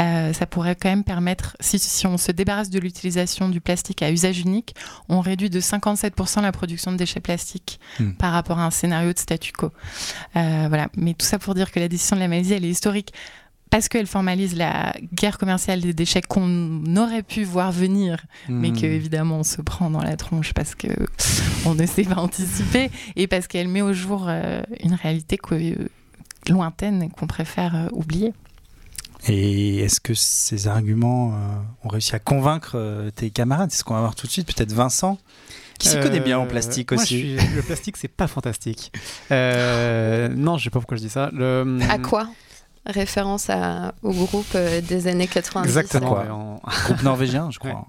[0.00, 4.02] euh, ça pourrait quand même permettre, si, si on se débarrasse de l'utilisation du plastique
[4.02, 4.74] à usage unique,
[5.08, 8.12] on réduit de 57% la production de déchets plastiques Hmm.
[8.14, 9.70] par rapport à un scénario de statu quo.
[10.36, 10.88] Euh, voilà.
[10.96, 13.12] Mais tout ça pour dire que la décision de la Malaisie, elle est historique
[13.74, 18.80] parce qu'elle formalise la guerre commerciale des déchets qu'on aurait pu voir venir, mais Hmm.
[18.80, 20.86] que évidemment on se prend dans la tronche parce que
[21.66, 25.56] on ne sait pas anticiper et parce qu'elle met au jour euh, une réalité que-
[25.56, 25.88] euh,
[26.48, 28.32] lointaine qu'on préfère euh, oublier?
[29.26, 31.36] Et est-ce que ces arguments euh,
[31.82, 33.72] ont réussi à convaincre euh, tes camarades?
[33.72, 34.46] C'est ce qu'on va voir tout de suite.
[34.54, 35.18] Peut-être Vincent,
[35.80, 37.34] qui s'y connaît bien en Euh, plastique moi, aussi?
[37.36, 38.92] je suis- le plastique, c'est pas fantastique.
[39.32, 41.30] Euh, non, je sais pas pourquoi je dis ça.
[41.32, 41.78] Le...
[41.90, 42.28] À quoi?
[42.86, 45.66] Référence à, au groupe euh, des années 90.
[45.66, 46.12] Exactement.
[46.14, 47.86] Ouais, Groupe norvégien, je crois.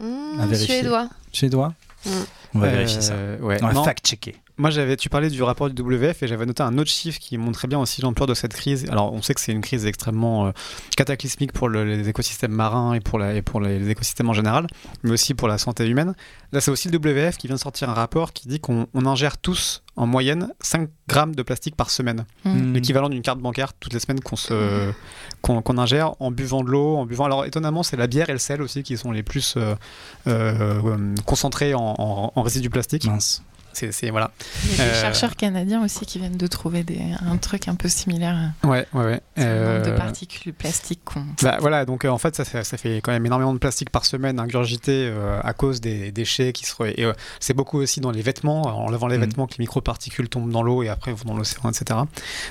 [0.00, 1.08] Mmh, suédois.
[1.32, 1.74] Suédois?
[2.06, 2.10] Mm.
[2.54, 3.14] On va Euh, vérifier ça.
[3.40, 3.58] ouais.
[3.62, 4.36] On va fact-checker.
[4.56, 7.38] Moi, j'avais, tu parlais du rapport du WF et j'avais noté un autre chiffre qui
[7.38, 8.86] montrait bien aussi l'ampleur de cette crise.
[8.90, 10.50] Alors, on sait que c'est une crise extrêmement euh,
[10.96, 14.32] cataclysmique pour le- les écosystèmes marins et pour, la- et pour les, les écosystèmes en
[14.32, 14.66] général,
[15.04, 16.14] mais aussi pour la santé humaine.
[16.50, 19.06] Là, c'est aussi le WF qui vient de sortir un rapport qui dit qu'on on
[19.06, 22.24] ingère tous, en moyenne, 5 grammes de plastique par semaine.
[22.44, 22.72] Mm.
[22.72, 24.92] L'équivalent d'une carte bancaire toutes les semaines qu'on se
[25.42, 27.24] qu'on qu'on ingère en buvant de l'eau, en buvant.
[27.26, 29.74] Alors étonnamment, c'est la bière et le sel aussi qui sont les plus euh,
[30.26, 33.06] euh, euh, concentrés en, en- en résidus plastiques.
[33.06, 33.42] Mince.
[33.78, 34.30] C'est c'est- voilà.
[34.64, 37.68] Il y a des Euh, chercheurs canadiens aussi qui viennent de trouver des, un truc
[37.68, 39.20] un peu similaire Ouais, ouais, ouais.
[39.36, 41.24] nombre de Euh, particules plastiques qu'on.
[41.42, 43.90] Bah, voilà, donc euh, en fait, ça fait, ça fait quand même énormément de plastique
[43.90, 46.74] par semaine ingurgité euh, à cause des déchets qui se.
[46.74, 49.24] re- et, euh, c'est beaucoup aussi dans les vêtements, en lavant les Mhm.
[49.26, 52.00] vêtements que les microparticules tombent dans l'eau et après vont dans l'océan, etc.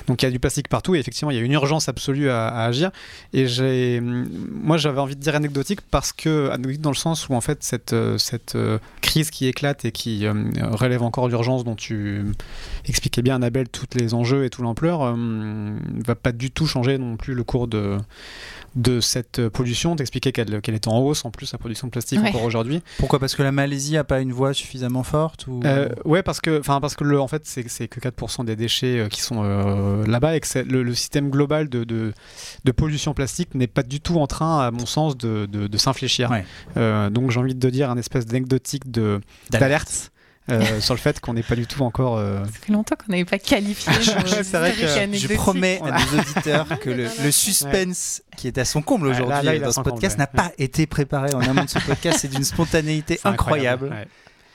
[0.06, 2.30] Donc il y a du plastique partout et effectivement, il y a une urgence absolue
[2.30, 2.90] à, à agir.
[3.34, 7.34] Et j'ai, moi, j'avais envie de dire anecdotique parce que, anecdotique dans le sens où
[7.34, 10.32] en fait, cette, euh, cette euh, crise qui éclate et qui euh,
[10.70, 12.22] relève encore l'urgence dont tu
[12.86, 15.14] expliquais bien, Annabelle, tous les enjeux et toute l'ampleur, euh,
[16.06, 17.96] va pas du tout changer non plus le cours de
[18.74, 22.20] de cette pollution, t'expliquais qu'elle qu'elle est en hausse en plus la production de plastique
[22.22, 22.28] Ouais.
[22.28, 22.82] encore aujourd'hui.
[22.98, 23.18] Pourquoi?
[23.18, 25.60] Parce que la Malaisie a pas une voix suffisamment forte ou...
[25.64, 28.98] Euh, ouais parce que enfin parce que le, en fait c'est que 4% des déchets
[29.00, 32.12] euh, qui sont euh, là-bas et que le, le système global de, de,
[32.64, 35.78] de pollution plastique n'est pas du tout en train à mon sens de, de, de
[35.78, 36.30] s'infléchir.
[36.30, 36.44] Ouais.
[36.76, 40.12] Euh, donc j'ai envie de dire un espèce d'anecdotique de d'alerte
[40.50, 43.12] euh, sur le fait qu'on n'est pas du tout encore euh, Ça fait longtemps qu'on
[43.12, 43.92] n'avait pas qualifié.
[44.02, 48.64] C'est vrai que Je promets à nos auditeurs que le, le suspense qui est à
[48.64, 52.18] son comble aujourd'hui dans ce podcast n'a pas été préparé en amont de ce podcast.
[52.20, 53.88] C'est d'une spontanéité incroyable.
[53.88, 54.08] ouais.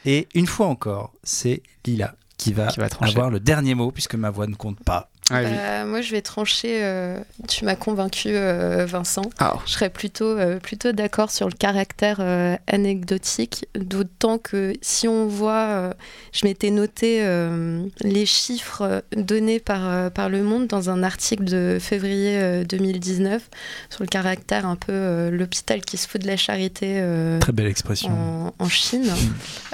[0.05, 4.15] Et une fois encore, c'est Lila qui va, Qui va avoir le dernier mot puisque
[4.15, 5.09] ma voix ne compte pas.
[5.29, 5.45] Ah oui.
[5.55, 6.79] Bah, moi, je vais trancher.
[6.83, 9.29] euh, tu m'as convaincu, euh, Vincent.
[9.39, 9.55] Ah.
[9.65, 15.27] Je serais plutôt, euh, plutôt d'accord sur le caractère euh, anecdotique, d'autant que si on
[15.27, 15.93] voit, euh,
[16.33, 21.45] je m'étais noté euh, les chiffres donnés par, euh, par Le Monde dans un article
[21.45, 23.49] de février euh, 2019
[23.89, 27.53] sur le caractère un peu euh, l'hôpital qui se fout de la charité euh, Très
[27.53, 28.11] belle expression.
[28.11, 29.05] en, en Chine.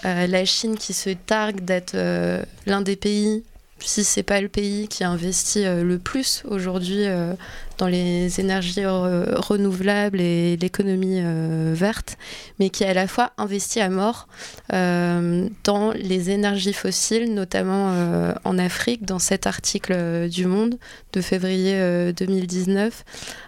[0.05, 3.43] Euh, la Chine qui se targue d'être euh, l'un des pays,
[3.81, 7.33] si c'est pas le pays qui investit euh, le plus aujourd'hui euh,
[7.77, 12.17] dans les énergies re- renouvelables et l'économie euh, verte,
[12.59, 14.27] mais qui à la fois investit à mort
[14.71, 17.93] dans les énergies fossiles, notamment
[18.43, 20.77] en Afrique, dans cet article du Monde
[21.13, 23.03] de février euh, 2019.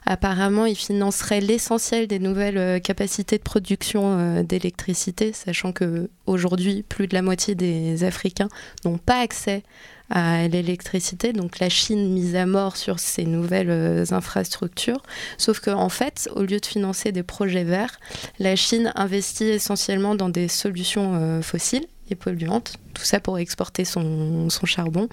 [0.06, 7.14] Apparemment, il financerait l'essentiel des nouvelles capacités de production d'électricité, sachant que aujourd'hui, plus de
[7.14, 8.50] la moitié des Africains
[8.86, 9.64] n'ont pas accès
[10.12, 11.34] à l'électricité.
[11.34, 15.02] Donc la Chine mise à mort sur ces nouvelles euh, infrastructures.
[15.38, 18.00] Sauf qu'en en fait, au lieu de financer des projets verts,
[18.38, 22.74] la Chine investit essentiellement dans des solutions euh, fossiles et polluantes.
[22.94, 25.08] Tout ça pour exporter son, son charbon.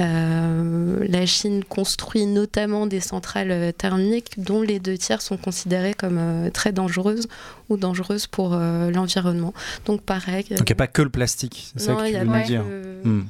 [0.00, 6.18] Euh, la Chine construit notamment des centrales thermiques dont les deux tiers sont considérées comme
[6.18, 7.28] euh, très dangereuses
[7.68, 9.54] ou dangereuses pour euh, l'environnement.
[9.86, 10.44] Donc pareil.
[10.50, 12.64] Donc il n'y a pas que le plastique, c'est ça que tu veux nous dire.
[13.04, 13.22] Hmm.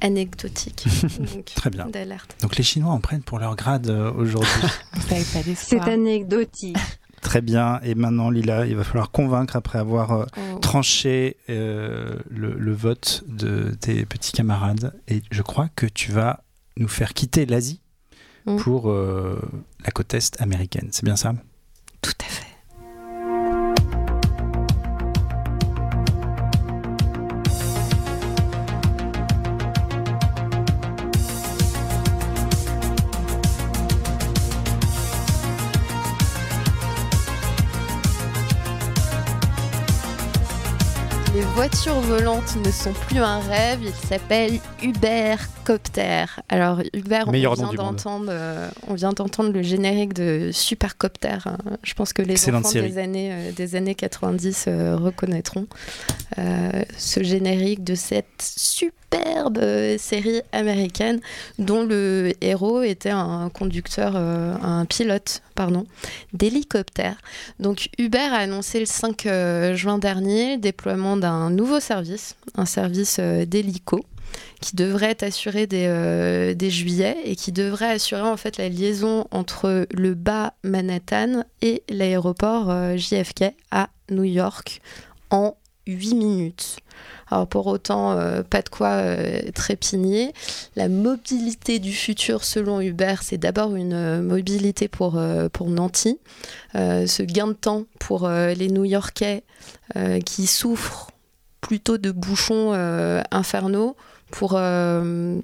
[0.00, 0.84] Anecdotique.
[1.34, 1.86] Donc, Très bien.
[1.86, 2.36] d'alerte.
[2.42, 4.50] Donc les Chinois en prennent pour leur grade euh, aujourd'hui.
[5.56, 6.76] C'est anecdotique.
[7.20, 7.80] Très bien.
[7.82, 10.58] Et maintenant, Lila, il va falloir convaincre après avoir euh, Oh.
[10.60, 14.94] tranché euh, le, le vote de tes petits camarades.
[15.08, 16.42] Et je crois que tu vas
[16.78, 17.80] nous faire quitter l'Asie
[18.46, 18.56] Mm.
[18.56, 19.38] pour euh,
[19.84, 20.88] la côte est américaine.
[20.92, 21.34] C'est bien ça?
[22.00, 22.46] Tout à fait.
[41.60, 46.24] Voitures volantes ne sont plus un rêve, il s'appelle Uber Copter.
[46.48, 51.38] Alors Uber, on vient d'entendre, euh, on vient d'entendre le générique de Supercopter.
[51.46, 51.58] hein.
[51.82, 52.90] Je pense que les Excellente enfants série.
[52.92, 55.66] des années, euh, des années 90 euh, reconnaîtront
[56.38, 59.60] euh, ce générique de cette superbe
[59.98, 61.20] série américaine
[61.58, 65.84] dont le héros était un conducteur, un pilote, pardon,
[66.32, 67.16] d'hélicoptère.
[67.58, 72.66] Donc Uber a annoncé le 5 euh, juin dernier le déploiement d'un nouveau service, un
[72.66, 74.04] service d'hélico
[74.60, 79.26] qui devrait être assuré dès, euh, juillet et qui devrait assurer en fait la liaison
[79.30, 84.80] entre le bas Manhattan et l'aéroport euh, JFK à New York
[85.30, 86.76] en 8 minutes.
[87.30, 89.02] Alors pour autant, euh, pas de quoi
[89.54, 90.32] trépigner.
[90.76, 95.18] La mobilité du futur selon Uber, c'est d'abord une mobilité pour,
[95.52, 95.68] pour.
[96.76, 99.44] Euh, ce gain de temps pour les New-Yorkais
[100.24, 101.09] qui souffrent
[101.70, 103.96] plutôt de bouchons euh, infernaux
[104.32, 105.38] pour, euh,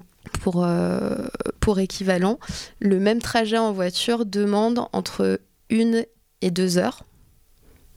[0.56, 1.28] euh,
[1.60, 2.40] pour équivalent.
[2.80, 5.38] Le même trajet en voiture demande entre
[5.70, 6.04] une
[6.42, 7.04] et deux heures,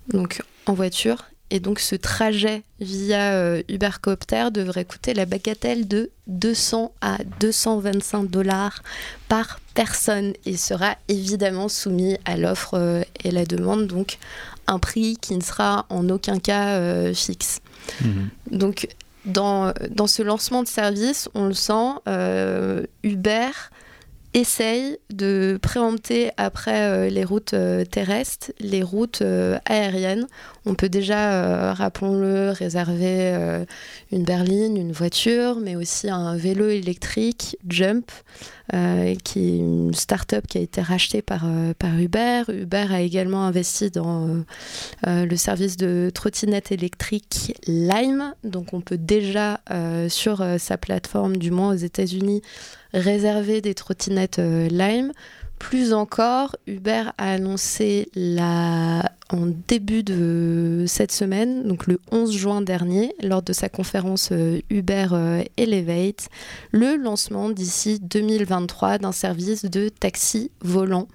[0.09, 1.28] donc en voiture.
[1.51, 8.29] Et donc ce trajet via euh, Ubercopter devrait coûter la bagatelle de 200 à 225
[8.29, 8.83] dollars
[9.27, 14.19] par personne et sera évidemment soumis à l'offre euh, et la demande, donc
[14.67, 17.61] un prix qui ne sera en aucun cas euh, fixe.
[18.51, 18.87] Donc,
[19.25, 21.95] dans, dans ce lancement de service, on le sent,
[23.03, 23.49] Uber
[24.33, 30.27] essaye de préempter après euh, les routes euh, terrestres, les routes euh, aériennes.
[30.65, 33.65] On peut déjà, rappelons-le, réserver
[34.11, 38.11] une berline, une voiture, mais aussi un vélo électrique, Jump,
[39.23, 41.47] qui est une start-up qui a été rachetée par,
[41.79, 42.43] par Uber.
[42.49, 44.43] Uber a également investi dans
[45.07, 48.35] le service de trottinette électrique Lime.
[48.43, 49.61] Donc on peut déjà
[50.07, 52.43] sur sa plateforme, du moins aux États-Unis,
[52.93, 55.11] réserver des trottinettes euh, Lime.
[55.57, 59.11] Plus encore, Uber a annoncé la...
[59.29, 64.61] en début de cette semaine, donc le 11 juin dernier, lors de sa conférence euh,
[64.69, 66.29] Uber euh, Elevate,
[66.71, 71.09] le lancement d'ici 2023 d'un service de taxi volant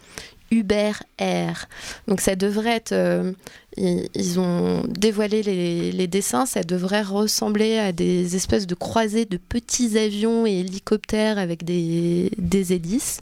[0.50, 1.66] Uber Air.
[2.06, 3.34] Donc ça devrait être...
[3.76, 9.98] ils, ont dévoilé les, dessins, ça devrait ressembler à des espèces de croisées de petits
[9.98, 13.20] avions et hélicoptères avec des, des hélices.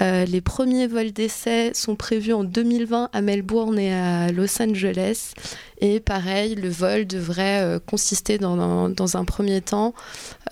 [0.00, 5.32] Euh, les premiers vols d'essai sont prévus en 2020 à Melbourne et à Los Angeles.
[5.80, 9.92] Et pareil, le vol devrait euh, consister dans, dans- dans un premier temps,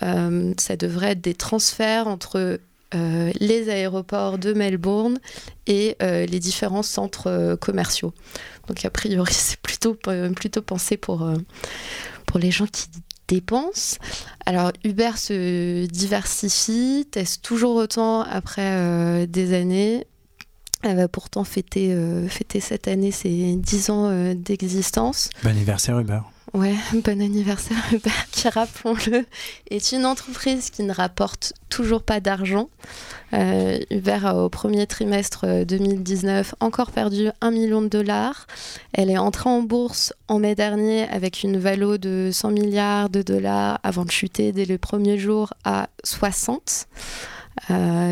[0.03, 2.59] euh, ça devrait être des transferts entre
[2.93, 5.19] les aéroports de Melbourne
[5.67, 8.13] et les différents centres commerciaux.
[8.67, 9.95] Donc a priori, c'est plutôt,
[10.35, 11.29] plutôt pensé pour,
[12.25, 12.87] pour les gens qui
[13.27, 13.97] dépensent.
[14.45, 20.05] Alors Uber se diversifie, teste toujours autant après des années.
[20.83, 21.95] Elle va pourtant fêter,
[22.27, 25.29] fêter cette année ses 10 ans d'existence.
[25.43, 26.21] Bon anniversaire Uber.
[26.53, 29.25] Ouais, bon anniversaire Uber, qui, rappelons-le,
[29.69, 32.69] est une entreprise qui ne rapporte toujours pas d'argent.
[33.31, 38.47] Euh, Uber a au premier trimestre 2019 euh, encore perdu 1 million de dollars.
[38.91, 43.21] Elle est entrée en bourse en mai dernier avec une valo de 100 milliards de
[43.21, 46.87] dollars avant de chuter dès les premiers jours à 60.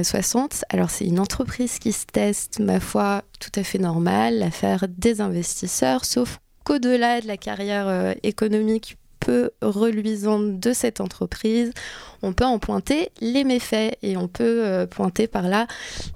[0.03, 0.53] 60.
[0.53, 4.85] Euh, Alors c'est une entreprise qui se teste, ma foi, tout à fait normale, l'affaire
[4.87, 6.39] des investisseurs, sauf
[6.69, 11.73] au-delà de la carrière euh, économique peu reluisante de cette entreprise,
[12.21, 15.67] on peut en pointer les méfaits et on peut euh, pointer par là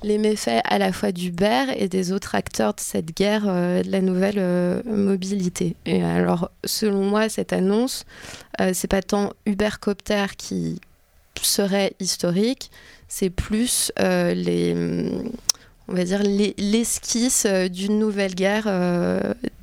[0.04, 3.92] les méfaits à la fois d'Uber et des autres acteurs de cette guerre euh, de
[3.92, 5.76] la nouvelle mobilité.
[5.86, 8.06] Et alors, selon moi, cette annonce,
[8.74, 10.80] c'est pas tant Ubercopter qui
[11.42, 12.72] serait historique,
[13.10, 14.74] c'est plus les
[15.88, 18.68] on va dire, l'esquisse d'une nouvelle guerre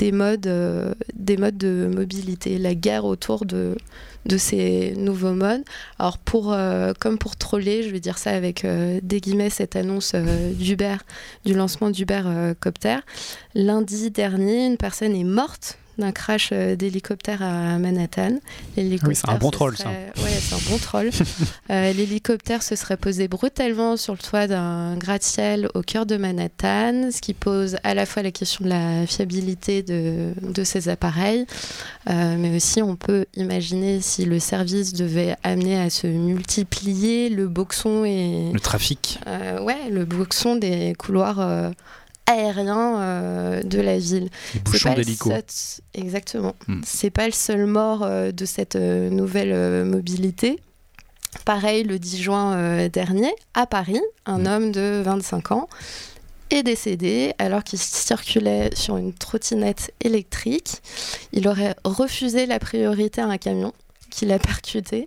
[0.00, 3.76] des, modes, euh, des modes de mobilité, la guerre autour de,
[4.24, 5.62] de ces nouveaux modes.
[5.98, 6.56] Alors, pour,
[6.98, 10.96] comme pour troller, je vais dire ça avec des guillemets, cette annonce d'Uber,
[11.44, 12.22] du lancement d'Uber
[12.60, 12.96] Copter.
[13.54, 18.38] Lundi dernier, une personne est morte d'un crash euh, d'hélicoptère à Manhattan.
[18.76, 19.90] Oui, c'est un bon troll, ça.
[20.18, 21.10] Oui, c'est un bon troll.
[21.70, 27.10] Euh, l'hélicoptère se serait posé brutalement sur le toit d'un gratte-ciel au cœur de Manhattan,
[27.12, 31.46] ce qui pose à la fois la question de la fiabilité de, de ces appareils,
[32.08, 37.46] euh, mais aussi on peut imaginer si le service devait amener à se multiplier, le
[37.46, 38.50] boxon et...
[38.52, 39.20] Le trafic.
[39.62, 41.72] ouais, le boxon des couloirs
[42.30, 44.28] aérien euh, de la ville.
[44.54, 45.32] Les bouchons d'hélico.
[45.94, 46.54] Exactement.
[46.66, 46.80] Hmm.
[46.84, 50.58] C'est pas le seul mort euh, de cette euh, nouvelle mobilité.
[51.44, 54.46] Pareil, le 10 juin dernier, à Paris, un hmm.
[54.46, 55.68] homme de 25 ans
[56.50, 60.82] est décédé alors qu'il circulait sur une trottinette électrique.
[61.32, 63.72] Il aurait refusé la priorité à un camion
[64.10, 65.06] qu'il a percuté.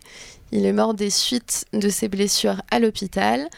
[0.53, 3.49] Il est mort des suites de ses blessures à l'hôpital.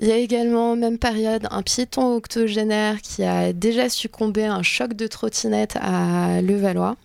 [0.00, 4.62] Il y a également, même période, un piéton octogénaire qui a déjà succombé à un
[4.62, 6.96] choc de trottinette à Levallois.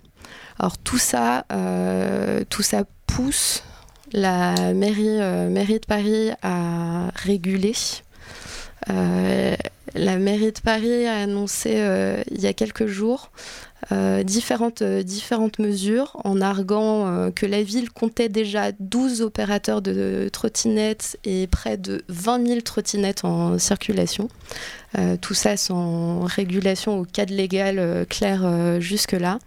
[0.60, 3.64] Alors tout ça, euh, tout ça pousse
[4.12, 7.74] la mairie, euh, de Paris à réguler.
[8.90, 9.56] Euh,
[9.96, 11.72] la mairie de Paris a annoncé
[12.32, 13.32] il y a quelques jours
[13.92, 19.82] euh, différentes, euh, différentes mesures en arguant euh, que la ville comptait déjà 12 opérateurs
[19.82, 24.28] de, trottinettes et près de 20 000 trottinettes en circulation.
[25.22, 29.40] tout ça sans régulation au cadre légal clair jusque-là.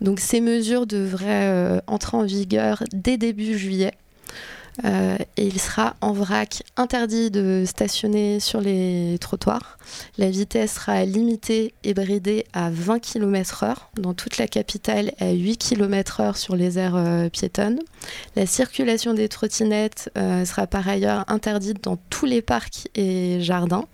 [0.00, 3.92] Donc ces mesures devraient entrer en vigueur dès début juillet.
[4.84, 9.78] Euh, et il sera en vrac interdit de stationner sur les trottoirs.
[10.16, 15.58] La vitesse sera limitée et bridée à 20 km/h dans toute la capitale à 8
[15.58, 17.80] km/h sur les aires euh, piétonnes.
[18.34, 23.86] La circulation des trottinettes euh, sera par ailleurs interdite dans tous les parcs et jardins.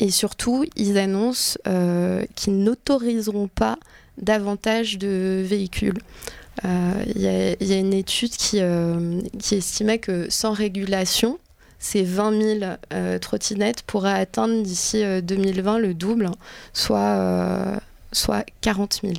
[0.00, 1.58] Et surtout, ils annoncent
[2.36, 3.78] qu'ils n'autoriseront pas
[4.16, 5.98] davantage de véhicules.
[6.64, 11.38] Euh, il y, a une étude qui, euh, qui, estimait que sans régulation,
[11.78, 16.30] ces 20 000 euh, trottinettes pourraient atteindre d'ici 2020 le double,
[16.72, 19.14] soit soit 40 000.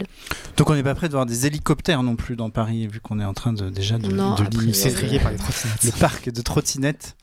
[0.58, 3.20] Donc on n'est pas prêt de voir des hélicoptères non plus dans Paris, vu qu'on
[3.20, 5.84] est en train de, déjà de, non, de limiter par les trottinettes.
[5.84, 7.16] le parc de trottinettes.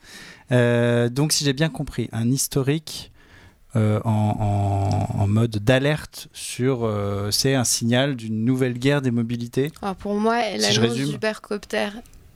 [0.49, 3.11] donc si j'ai bien compris, un historique
[3.77, 10.15] euh, en, mode d'alerte sur euh, c'est un signal d'une nouvelle guerre des mobilités Pour
[10.15, 11.89] moi, l'annonce du Supercopter,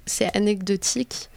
[0.06, 1.30] c'est anecdotique.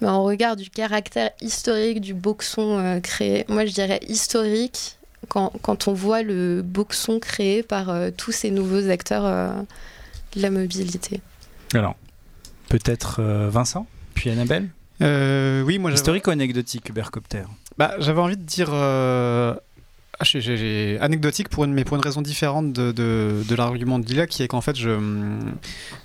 [0.00, 5.52] Mais en regard du caractère historique du boxon euh, créé, moi je dirais historique quand,
[5.62, 9.22] quand, on voit le boxon créé par tous ces nouveaux acteurs
[10.34, 11.20] de la mobilité.
[11.72, 11.94] Alors,
[12.68, 14.68] peut-être Vincent, puis Annabelle?
[15.00, 17.44] Oui, moi Historique ou anecdotique, Ubercopter?
[17.78, 19.54] Bah, J'avais envie de dire euh,
[20.18, 20.24] ah,
[21.04, 24.48] anecdotique, pour une, mais pour une raison différente de, de, l'argument de Lila, qui est
[24.48, 24.98] qu'en fait, je,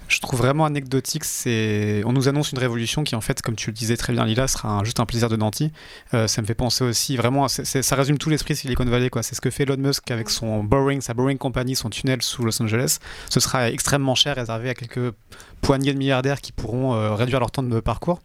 [0.09, 1.23] je trouve vraiment anecdotique.
[1.23, 4.25] C'est, on nous annonce une révolution qui, en fait, comme tu le disais très bien,
[4.25, 5.71] Lila, sera juste un plaisir de Nanti.
[6.13, 9.09] Euh, ça me fait penser aussi vraiment, ça résume tout l'esprit Silicon Valley.
[9.09, 9.23] Quoi.
[9.23, 12.43] C'est ce que fait Elon Musk avec son Boring, sa Boring Company, son tunnel sous
[12.43, 12.97] Los Angeles.
[13.29, 15.13] Ce sera extrêmement cher, réservé à quelques
[15.61, 18.19] poignées de milliardaires qui pourront euh, réduire leur temps de parcours.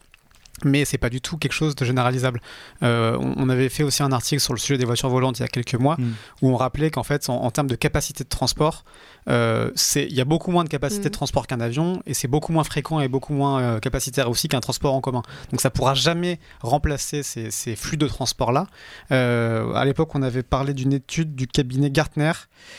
[0.64, 2.40] Mais c'est pas du tout quelque chose de généralisable.
[2.82, 5.44] Euh, on, avait fait aussi un article sur le sujet des voitures volantes il y
[5.44, 6.12] a quelques mois Mm.
[6.42, 8.84] où on rappelait qu'en fait, en, en termes de capacité de transport,
[9.28, 11.04] euh, il y a beaucoup moins de capacité Mm.
[11.04, 14.48] de transport qu'un avion et c'est beaucoup moins fréquent et beaucoup moins euh, capacitaire aussi
[14.48, 15.22] qu'un transport en commun.
[15.50, 18.66] Donc ça pourra jamais remplacer ces, ces flux de transport-là.
[19.12, 22.32] Euh, à l'époque, on avait parlé d'une étude du cabinet Gartner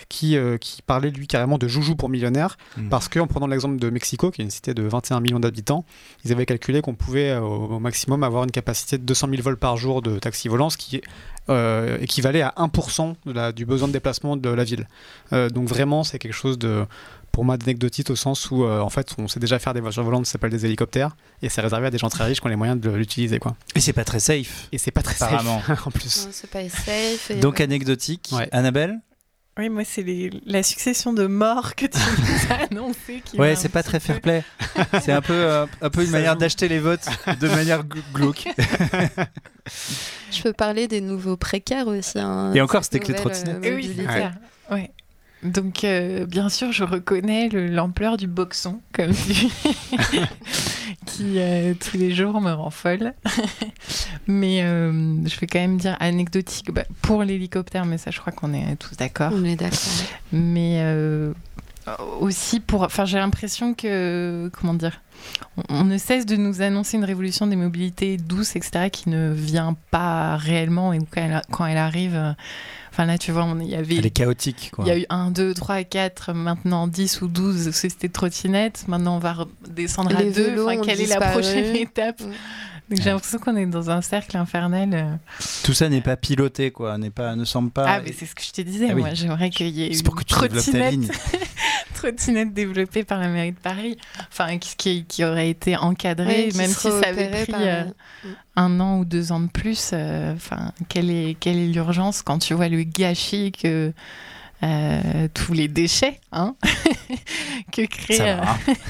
[0.10, 2.89] qui, euh, qui parlait lui carrément de joujou pour millionnaires Mm.
[2.89, 5.86] parce qu'en prenant l'exemple de Mexico, qui est une cité de 21 millions d'habitants,
[6.26, 9.41] ils avaient calculé qu'on pouvait euh, au, au maximum avoir une capacité de 200 000
[9.41, 11.02] vols par jour de taxi volant, ce qui
[11.50, 14.88] euh, équivalait à 1% de la, du besoin de déplacement de la ville.
[15.34, 16.86] Euh, donc vraiment, c'est quelque chose de,
[17.32, 20.04] pour moi, d'anecdotique au sens où, euh, en fait, on sait déjà faire des voitures
[20.04, 22.50] volantes, ça s'appelle des hélicoptères, et c'est réservé à des gens très riches qui ont
[22.50, 23.56] les moyens de l'utiliser, quoi.
[23.76, 24.68] Et c'est pas très safe.
[24.72, 25.62] Et c'est pas très safe, Apparemment.
[25.86, 26.26] en plus.
[26.26, 27.32] Non, c'est pas safe.
[27.32, 27.64] et Donc ouais.
[27.64, 28.30] anecdotique.
[28.34, 28.50] Ouais.
[28.52, 29.00] Annabelle?
[29.58, 33.22] Oui, moi, c'est les- la succession de morts que tu nous as annoncé.
[33.26, 34.43] qui Ouais, m'a c'est pas très fair play.
[35.01, 36.39] c'est un peu, euh, un peu une Ça manière joue.
[36.39, 37.08] d'acheter les votes
[37.39, 38.47] de manière gl- glauque.
[40.32, 42.20] Je peux parler des nouveaux précaires aussi.
[42.20, 43.66] hein, Et encore, c'était que les trottinettes.
[43.66, 44.32] euh, oui, c'est ça.
[44.70, 44.91] Ouais.
[45.43, 49.47] Donc, euh, bien sûr, je reconnais le- l'ampleur du boxon, comme tu
[51.05, 53.13] qui euh, tous les jours me rend folle.
[54.27, 54.91] mais euh,
[55.25, 58.75] je vais quand même dire anecdotique bah, pour l'hélicoptère, mais ça, je crois qu'on est
[58.77, 59.31] tous d'accord.
[59.33, 59.77] On est d'accord.
[60.31, 60.81] mais
[62.19, 64.99] aussi pour enfin j'ai l'impression que comment dire
[65.69, 69.75] on, ne cesse de nous annoncer une révolution des mobilités douces etc qui ne vient
[69.91, 72.34] pas réellement et quand elle, quand elle arrive euh,
[72.91, 74.86] enfin là tu vois il y avait Elle est chaotique, quoi.
[74.86, 78.86] il y a eu 1, 2, 3, 4, maintenant 10 ou 12 c'était trottinettes.
[78.88, 80.43] Maintenant, on va descendre à Les 2.
[80.43, 82.21] vélos Enfin, quelle est la prochaine étape.
[82.89, 84.89] Donc, J'ai l'impression qu'on est dans un cercle infernal.
[84.93, 85.15] euh.
[85.63, 86.97] Tout ça n'est pas piloté, quoi.
[86.97, 87.86] N'est pas, ne semble pas.
[87.86, 88.88] Ah, mais c'est ce que je te disais.
[88.89, 89.01] Ah oui.
[89.01, 91.07] Moi, j'aimerais qu'il y ait C'est une pour que tu développes ta trottinette ligne.
[91.98, 93.98] trottinette développée par la mairie de Paris,
[94.32, 97.84] enfin qui, qui, aurait été encadrée, même si ça avait pris par- euh,
[98.56, 99.91] un an ou deux ans de plus.
[99.93, 100.36] euh,
[100.89, 103.93] quelle est quelle est l'urgence quand tu vois le gâchis que
[104.64, 106.55] euh, tous les déchets hein,
[107.72, 108.41] que créent euh,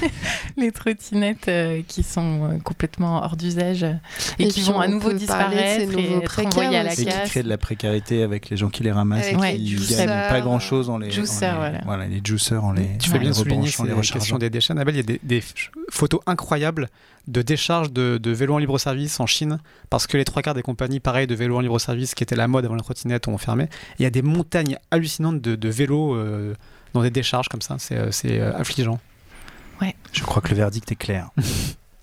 [0.56, 3.96] les trottinettes euh, qui sont complètement hors d'usage et,
[4.38, 7.02] Et qui vont à on nouveau disparaître et être envoyés à la aussi.
[7.02, 7.30] Et qui casse.
[7.30, 10.06] crée de la précarité avec les gens qui les ramassent Avec les et qui juiceurs,
[10.06, 12.06] gagnent pas grand chose en les, Juiceurs, en les- voilà.
[12.06, 14.38] les juiceurs en les, Tu fais les bien de souligner les c'est la question rechargeant.
[14.38, 14.72] des déchets.
[14.72, 15.42] Annabelle, il y a des,
[15.90, 16.88] photos incroyables
[17.26, 19.58] de décharges de, de vélos en libre service en Chine,
[19.90, 22.36] parce que les trois quarts des compagnies, pareil, de vélos en libre service, qui étaient
[22.36, 23.68] la mode avant la trottinette, ont fermé.
[23.98, 26.54] Il y a des montagnes hallucinantes de, de vélos euh,
[26.94, 27.76] dans des décharges comme ça.
[27.78, 29.00] C'est euh, c'est, euh, affligeant.
[30.12, 31.30] Je crois que le verdict est clair.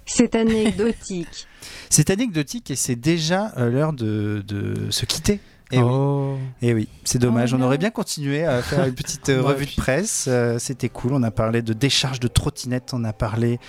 [0.08, 1.48] C'est anecdotique.
[1.90, 5.40] C'est anecdotique et c'est déjà l'heure de, de se quitter.
[5.72, 5.84] Et oui.
[5.84, 6.36] Oh.
[6.62, 7.54] Et oui, c'est dommage.
[7.54, 10.26] Oh on aurait bien continué à faire une petite euh, Ouais, revue de presse.
[10.28, 11.14] Euh, C'était cool.
[11.14, 13.60] On a parlé de décharge de trottinettes, on a parlé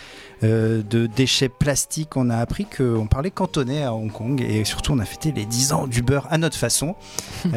[0.44, 2.16] euh, de déchets plastiques.
[2.16, 5.47] On a appris qu'on parlait cantonais à Hong Kong et surtout on a fêté les
[5.47, 6.94] 10 ans du beurre à notre façon.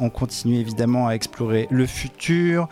[0.00, 2.68] On continue évidemment à explorer le futur.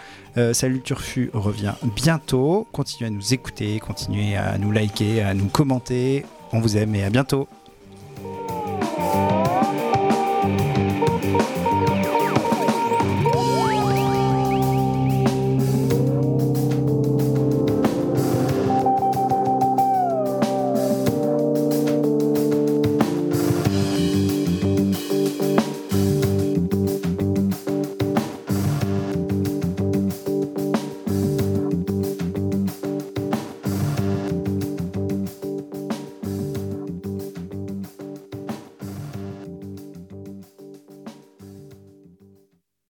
[0.53, 2.67] Salut Turfu revient bientôt.
[2.73, 6.25] Continuez à nous écouter, continuez à nous liker, à nous commenter.
[6.53, 7.49] On vous aime et à bientôt.